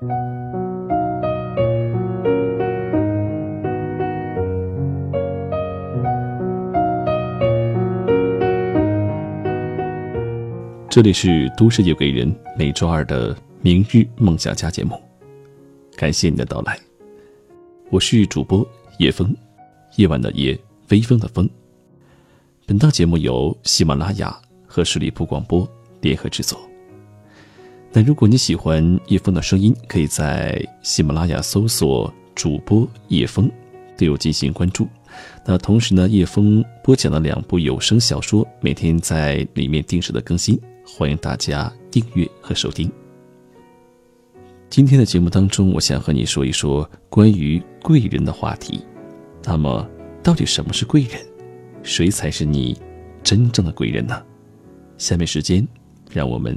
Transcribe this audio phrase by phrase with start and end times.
[0.00, 0.06] 这
[11.02, 14.94] 里是都市夜归人每周二的明日梦想家节目，
[15.96, 16.78] 感谢你的到来，
[17.90, 18.64] 我是主播
[19.00, 19.34] 叶风，
[19.96, 20.56] 夜晚的夜，
[20.90, 21.50] 微风的风。
[22.66, 25.68] 本档节目由喜马拉雅和十里铺广播
[26.00, 26.67] 联合制作。
[27.90, 33.50] 那如果你喜欢叶风的声音，可以在喜马拉雅搜索主播叶风，
[33.96, 34.86] 对我进行关注。
[35.44, 40.60] 那同时呢，叶风播讲了两部有声小说，每天在里面定时的更新。
[40.86, 42.90] 欢迎大家订阅和收听。
[44.70, 48.84] 今天的节目当中，我想和你说一说关于贵人的话题。
[49.44, 49.88] 那么，
[50.22, 51.12] 到底什么是贵人？
[51.82, 52.78] 谁才是你
[53.22, 54.22] 真正的贵人呢？
[54.98, 55.66] 下面时间，
[56.10, 56.54] 让我们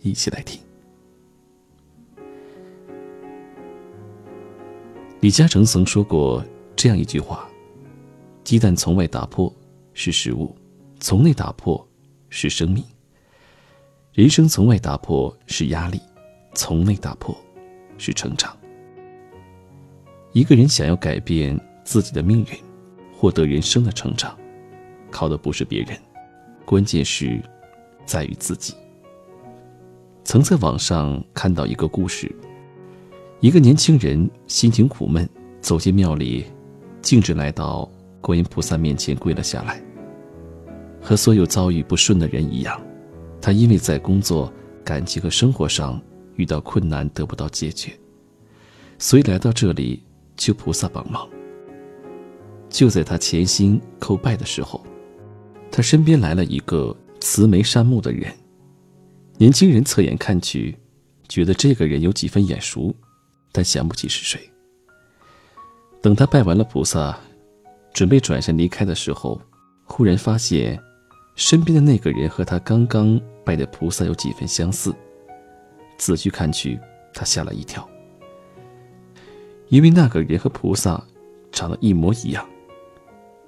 [0.00, 0.60] 一起来听。
[5.20, 6.44] 李嘉诚曾说过
[6.76, 7.48] 这样一句话
[8.44, 9.52] ：“鸡蛋从外打破
[9.92, 10.54] 是食物，
[11.00, 11.86] 从内打破
[12.28, 12.84] 是生命。”
[14.14, 16.00] 人生从外打破是压力，
[16.54, 17.36] 从内打破
[17.96, 18.56] 是成长。
[20.32, 22.58] 一个人想要改变自己的命运，
[23.12, 24.38] 获得人生的成长，
[25.10, 25.98] 靠的不是别人，
[26.64, 27.42] 关键是
[28.04, 28.74] 在于自己。
[30.28, 32.30] 曾在网上看到一个故事：
[33.40, 35.26] 一个年轻人心情苦闷，
[35.62, 36.44] 走进庙里，
[37.00, 39.82] 径直来到观音菩萨面前跪了下来。
[41.00, 42.78] 和所有遭遇不顺的人一样。
[43.40, 44.52] 他因为在工作、
[44.84, 45.98] 感情和生活上
[46.36, 47.90] 遇到困难得不到解决，
[48.98, 50.02] 所以来到这里
[50.36, 51.26] 求菩萨帮忙。
[52.68, 54.84] 就在他潜心叩拜的时候，
[55.72, 58.30] 他身边来了一个慈眉善目的人。
[59.40, 60.76] 年轻人侧眼看去，
[61.28, 62.92] 觉得这个人有几分眼熟，
[63.52, 64.50] 但想不起是谁。
[66.02, 67.16] 等他拜完了菩萨，
[67.94, 69.40] 准备转身离开的时候，
[69.84, 70.78] 忽然发现。
[71.36, 74.92] 身边的那个人和他刚刚拜的菩萨有几分相似，
[75.96, 76.76] 仔细看去，
[77.14, 77.88] 他吓了一跳。
[79.68, 81.00] 因为那个人和菩萨
[81.52, 82.44] 长得一模一样。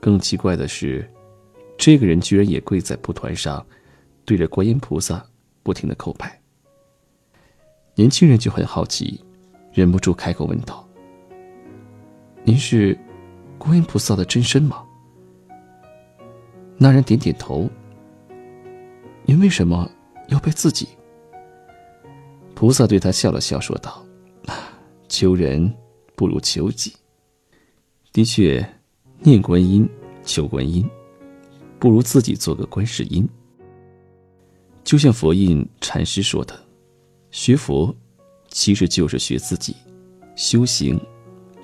[0.00, 1.10] 更奇怪的是，
[1.76, 3.66] 这个人居然也跪在蒲团上，
[4.24, 5.26] 对着观音菩萨
[5.70, 6.36] 不停的叩拜。
[7.94, 9.22] 年轻人就很好奇，
[9.72, 10.84] 忍不住开口问道
[12.42, 12.98] ：“您是
[13.56, 14.84] 观音菩萨的真身吗？”
[16.76, 17.70] 那人点点头。
[19.24, 19.88] 您为什么
[20.26, 20.88] 要拜自己？
[22.52, 24.04] 菩萨对他笑了笑，说道
[25.08, 25.72] ：“求人
[26.16, 26.92] 不如求己。
[28.12, 28.68] 的确，
[29.20, 29.88] 念观音、
[30.24, 30.84] 求观音，
[31.78, 33.28] 不如自己做个观世音。
[34.82, 36.58] 就像佛印禅师说的，
[37.30, 37.94] 学佛
[38.48, 39.76] 其实就是学自己，
[40.34, 41.00] 修行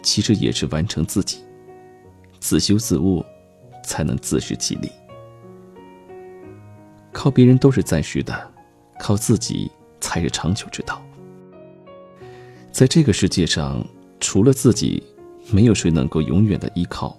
[0.03, 1.39] 其实也是完成自己，
[2.39, 3.25] 自修自悟，
[3.85, 4.91] 才能自食其力。”
[7.13, 8.53] 靠别人都是暂时的，
[9.01, 11.03] 靠自己才是长久之道。
[12.71, 13.85] 在这个世界上，
[14.21, 15.03] 除了自己，
[15.51, 17.19] 没有谁能够永远的依靠。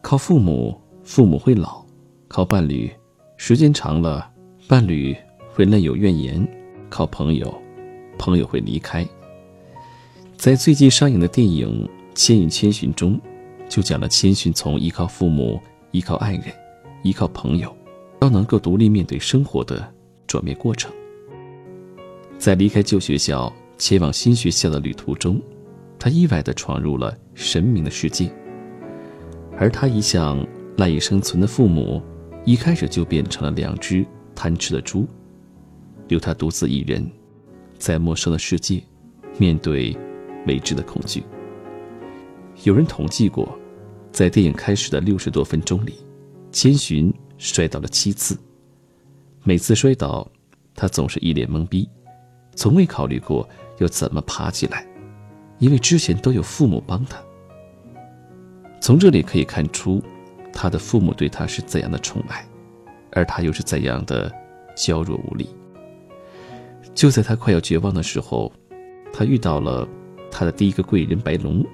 [0.00, 1.84] 靠父母，父母会老；
[2.28, 2.88] 靠伴侣，
[3.36, 4.30] 时间长了，
[4.66, 5.14] 伴侣
[5.52, 6.42] 会内有怨言；
[6.88, 7.54] 靠朋友，
[8.18, 9.06] 朋友会离开。
[10.38, 13.20] 在最近上映的电影《千与千寻》中，
[13.68, 15.60] 就讲了千寻从依靠父母、
[15.90, 16.44] 依靠爱人、
[17.02, 17.74] 依靠朋友。
[18.18, 19.86] 到能够独立面对生活的
[20.26, 20.90] 转变过程，
[22.38, 25.38] 在离开旧学校前往新学校的旅途中，
[25.98, 28.32] 他意外地闯入了神明的世界。
[29.58, 30.42] 而他一向
[30.78, 32.02] 赖以生存的父母，
[32.46, 35.06] 一开始就变成了两只贪吃的猪，
[36.08, 37.10] 留他独自一人，
[37.78, 38.82] 在陌生的世界，
[39.38, 39.96] 面对
[40.46, 41.22] 未知的恐惧。
[42.62, 43.58] 有人统计过，
[44.12, 45.94] 在电影开始的六十多分钟里，
[46.50, 47.12] 千寻。
[47.36, 48.38] 摔倒了七次，
[49.42, 50.26] 每次摔倒，
[50.72, 51.86] 他总是一脸懵逼，
[52.54, 53.46] 从未考虑过
[53.78, 54.86] 要怎么爬起来，
[55.58, 57.18] 因为之前都有父母帮他。
[58.80, 60.00] 从这里可以看出，
[60.52, 62.46] 他的父母对他是怎样的宠爱，
[63.14, 64.30] 而他又是怎样的
[64.76, 65.48] 娇弱无力。
[66.94, 68.52] 就在他快要绝望的时候，
[69.12, 69.88] 他遇到了
[70.30, 71.64] 他的第一个贵人白龙。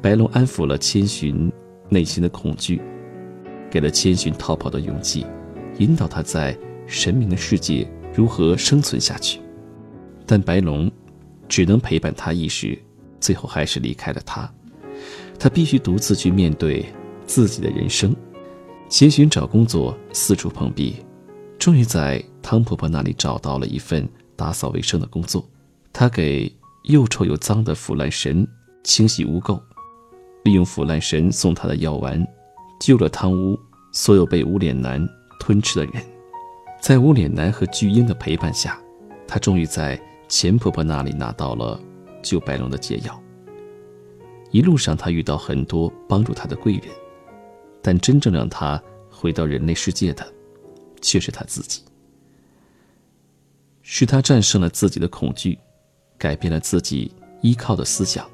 [0.00, 1.50] 白龙安抚了千寻
[1.88, 2.80] 内心的恐惧。
[3.70, 5.26] 给了千寻逃跑的勇气，
[5.76, 9.40] 引导他在神明的世界如何生存下去。
[10.24, 10.90] 但白龙
[11.48, 12.78] 只能陪伴他一时，
[13.20, 14.50] 最后还是离开了他。
[15.38, 16.86] 他必须独自去面对
[17.26, 18.16] 自己的人生。
[18.88, 20.96] 千寻找工作，四处碰壁，
[21.58, 25.46] 终于在汤婆婆那里找到了一份打扫卫生的工作。
[25.92, 26.50] 他给
[26.84, 28.48] 又臭又脏的腐烂神
[28.82, 29.60] 清洗污垢，
[30.44, 32.26] 利用腐烂神送他的药丸，
[32.80, 33.58] 救了汤屋
[33.92, 35.06] 所有被无脸男
[35.38, 36.02] 吞吃的人。
[36.80, 38.80] 在无脸男和巨婴的陪伴下，
[39.26, 41.78] 他终于在钱婆婆那里拿到了
[42.22, 43.20] 救白龙的解药。
[44.50, 46.84] 一路上，他遇到很多帮助他的贵人，
[47.82, 50.26] 但真正让他回到人类世界的，
[51.00, 51.82] 却是他自己。
[53.82, 55.58] 是他战胜了自己的恐惧，
[56.18, 57.10] 改变了自己
[57.40, 58.28] 依靠的思想，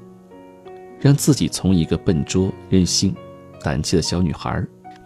[0.99, 3.15] 让自己从一个笨拙、任性、
[3.61, 4.61] 胆怯的小女孩，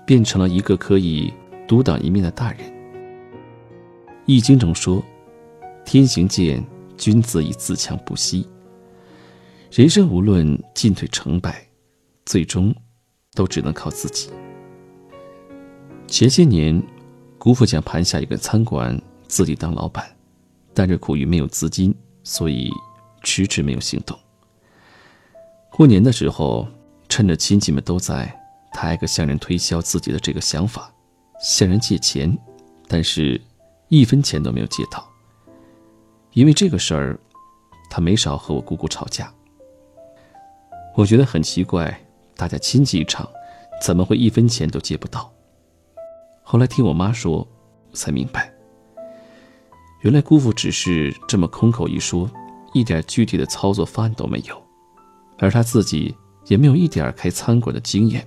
[0.05, 1.31] 变成了一个可以
[1.67, 2.61] 独当一面的大人。
[4.25, 5.03] 《易经》中说
[5.85, 6.65] ：“天行健，
[6.97, 8.47] 君子以自强不息。”
[9.71, 11.63] 人生无论进退成败，
[12.25, 12.73] 最终
[13.33, 14.29] 都只能靠自己。
[16.07, 16.81] 前些年，
[17.37, 20.09] 姑父想盘下一个餐馆，自己当老板。
[20.73, 21.93] 但是苦于没有资金，
[22.23, 22.71] 所以
[23.21, 24.17] 迟迟没有行动。
[25.71, 26.67] 过年的时候，
[27.09, 28.33] 趁着亲戚们都在，
[28.71, 30.93] 他挨个向人推销自己的这个想法，
[31.41, 32.37] 向人借钱，
[32.87, 33.41] 但是
[33.89, 35.05] 一分钱都没有借到。
[36.33, 37.19] 因为这个事儿，
[37.89, 39.33] 他没少和我姑姑吵架。
[40.95, 41.99] 我觉得很奇怪，
[42.39, 43.29] 大家亲戚一场，
[43.85, 45.29] 怎么会一分钱都借不到？
[46.41, 47.45] 后来听我妈说，
[47.91, 48.49] 才明白。
[50.03, 52.31] 原来姑父只是这么空口一说，
[52.73, 54.55] 一点具体的操作方案都没有，
[55.37, 56.15] 而他自己
[56.45, 58.25] 也没有一点开餐馆的经验，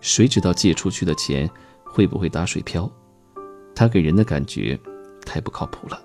[0.00, 1.46] 谁知道借出去的钱
[1.84, 2.90] 会不会打水漂？
[3.74, 4.80] 他给人的感觉
[5.26, 6.00] 太不靠谱了。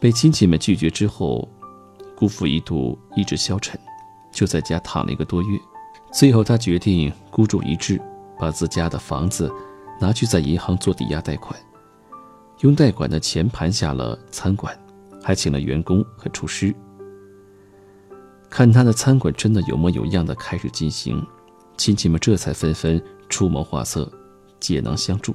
[0.00, 1.48] 被亲戚们拒绝之后，
[2.16, 3.78] 姑父一度意志消沉，
[4.34, 5.58] 就在家躺了一个多月。
[6.12, 8.00] 最后，他决定孤注一掷，
[8.38, 9.50] 把自家的房子
[10.00, 11.58] 拿去在银行做抵押贷款。
[12.60, 14.78] 用贷款的钱盘下了餐馆，
[15.22, 16.74] 还请了员工和厨师。
[18.48, 21.20] 看他的餐馆真的有模有样的开始进行，
[21.76, 24.10] 亲戚们这才纷纷出谋划策，
[24.60, 25.34] 解囊相助。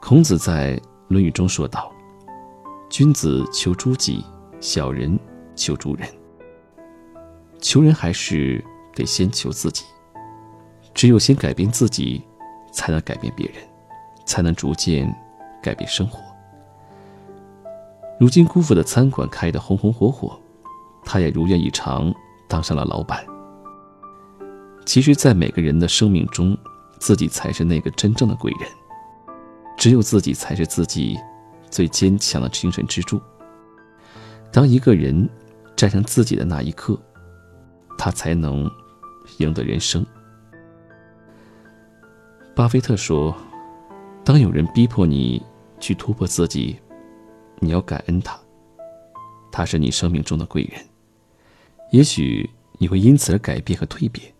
[0.00, 0.76] 孔子在
[1.08, 1.92] 《论语》中说道
[2.88, 4.24] ：“君子求诸己，
[4.60, 5.18] 小人
[5.56, 6.08] 求诸人。
[7.62, 8.62] 求人还是
[8.94, 9.86] 得先求自己，
[10.92, 12.22] 只有先改变自己，
[12.70, 13.56] 才能改变别人，
[14.26, 15.10] 才能逐渐。”
[15.62, 16.18] 改变生活。
[18.18, 20.36] 如今姑父的餐馆开得红红火火，
[21.04, 22.12] 他也如愿以偿
[22.48, 23.24] 当上了老板。
[24.84, 26.58] 其实，在每个人的生命中，
[26.98, 28.68] 自己才是那个真正的贵人，
[29.78, 31.16] 只有自己才是自己
[31.70, 33.20] 最坚强的精神支柱。
[34.50, 35.30] 当一个人
[35.76, 37.00] 战胜自己的那一刻，
[37.98, 38.70] 他才能
[39.38, 40.04] 赢得人生。
[42.54, 43.36] 巴菲特说
[44.24, 45.42] ：“当有人逼迫你。”
[45.82, 46.78] 去突破自己，
[47.58, 48.38] 你要感恩他。
[49.50, 50.80] 他是你生命中的贵人，
[51.90, 52.48] 也许
[52.78, 54.32] 你会因此而改变和蜕变。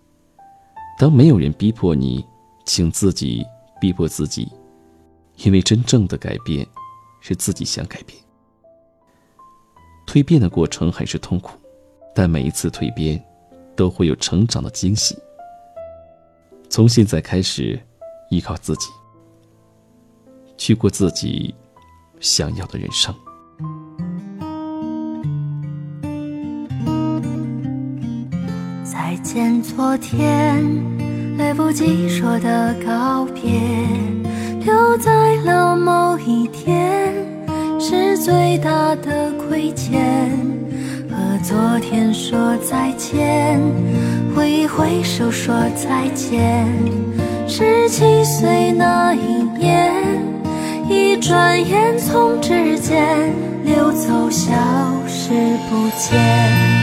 [0.96, 2.24] 当没有人逼迫你，
[2.64, 3.44] 请自己
[3.80, 4.48] 逼迫自己，
[5.38, 6.64] 因为真正的改变
[7.20, 8.16] 是自己想改变。
[10.06, 11.58] 蜕变的过程很是痛苦，
[12.14, 13.20] 但每一次蜕变
[13.74, 15.16] 都会有成长的惊喜。
[16.68, 17.78] 从现在开始，
[18.30, 18.88] 依靠自己。
[20.56, 21.52] 去过自己
[22.20, 23.12] 想要的人生。
[28.84, 30.62] 再见，昨天，
[31.36, 33.60] 来不及说的告别，
[34.60, 37.12] 留在了某一天，
[37.80, 40.38] 是最大的亏欠。
[41.22, 43.60] 和昨天说再见，
[44.34, 46.66] 挥一挥手说再见，
[47.46, 49.92] 十七岁那一年。
[50.88, 53.32] 一转眼，从指间
[53.64, 54.52] 溜走，消
[55.06, 55.30] 失
[55.70, 56.81] 不见。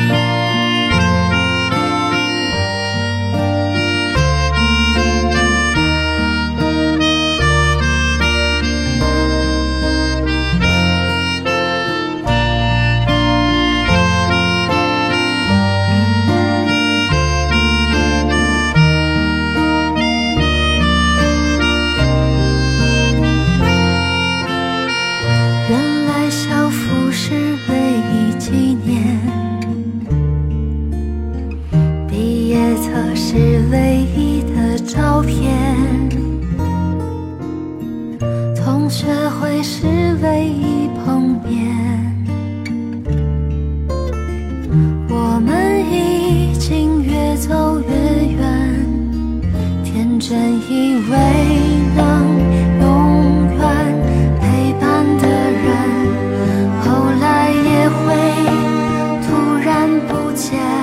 [60.39, 60.78] 家。